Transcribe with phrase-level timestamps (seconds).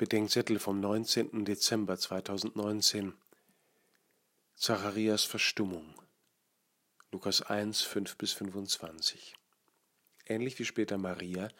[0.00, 1.44] Bedenkzettel vom 19.
[1.44, 3.12] Dezember 2019
[4.54, 5.94] Zacharias Verstummung
[7.12, 9.34] Lukas 1, 5 bis 25
[10.24, 11.50] Ähnlich wie später Maria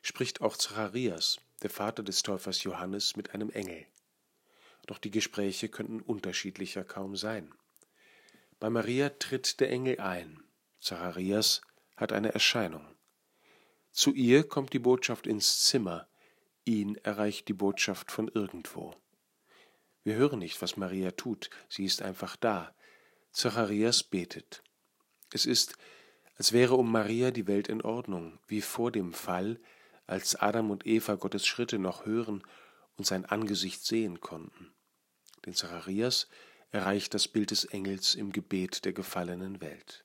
[0.00, 3.86] spricht auch Zacharias, der Vater des Täufers Johannes, mit einem Engel.
[4.86, 7.52] Doch die Gespräche könnten unterschiedlicher kaum sein.
[8.58, 10.42] Bei Maria tritt der Engel ein,
[10.80, 11.60] Zacharias
[11.96, 12.86] hat eine Erscheinung.
[13.90, 16.08] Zu ihr kommt die Botschaft ins Zimmer,
[16.64, 18.94] Ihn erreicht die Botschaft von irgendwo.
[20.04, 22.74] Wir hören nicht, was Maria tut, sie ist einfach da.
[23.32, 24.62] Zacharias betet.
[25.32, 25.76] Es ist,
[26.36, 29.60] als wäre um Maria die Welt in Ordnung, wie vor dem Fall,
[30.06, 32.42] als Adam und Eva Gottes Schritte noch hören
[32.96, 34.72] und sein Angesicht sehen konnten.
[35.46, 36.28] Den Zacharias
[36.70, 40.04] erreicht das Bild des Engels im Gebet der gefallenen Welt.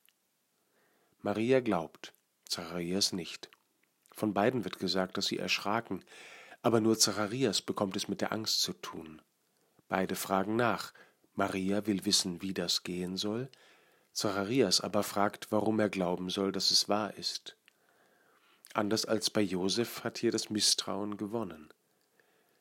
[1.21, 2.13] Maria glaubt,
[2.47, 3.49] Zacharias nicht.
[4.11, 6.03] Von beiden wird gesagt, dass sie erschraken,
[6.67, 9.21] aber nur Zacharias bekommt es mit der Angst zu tun.
[9.87, 10.93] Beide fragen nach.
[11.33, 13.49] Maria will wissen, wie das gehen soll.
[14.11, 17.55] Zacharias aber fragt, warum er glauben soll, dass es wahr ist.
[18.73, 21.69] Anders als bei Josef hat hier das Misstrauen gewonnen.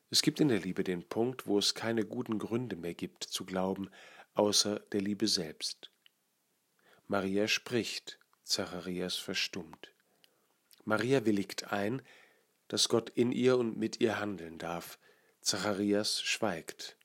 [0.09, 3.45] Es gibt in der Liebe den Punkt, wo es keine guten Gründe mehr gibt zu
[3.45, 3.91] glauben,
[4.35, 5.91] außer der Liebe selbst.
[7.09, 9.93] Maria spricht, Zacharias verstummt.
[10.85, 12.03] Maria willigt ein,
[12.69, 14.99] dass Gott in ihr und mit ihr handeln darf.
[15.41, 16.97] Zacharias schweigt.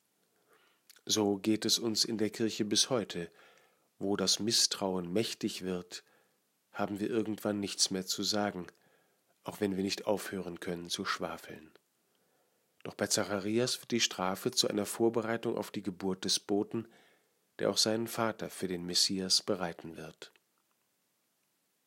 [1.06, 3.32] So geht es uns in der Kirche bis heute.
[4.00, 6.04] Wo das Misstrauen mächtig wird,
[6.72, 8.68] haben wir irgendwann nichts mehr zu sagen,
[9.44, 11.72] auch wenn wir nicht aufhören können zu schwafeln.
[12.84, 16.88] Doch bei Zacharias wird die Strafe zu einer Vorbereitung auf die Geburt des Boten,
[17.60, 20.32] der auch seinen Vater für den Messias bereiten wird.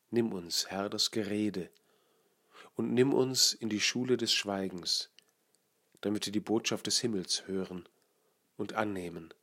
[0.09, 1.69] Nimm uns, Herr, das Gerede,
[2.75, 5.09] und nimm uns in die Schule des Schweigens,
[6.01, 7.87] damit wir die Botschaft des Himmels hören
[8.57, 9.33] und annehmen,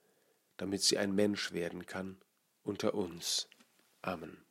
[0.57, 2.21] damit sie ein Mensch werden kann
[2.63, 3.49] unter uns.
[4.03, 4.45] Amen.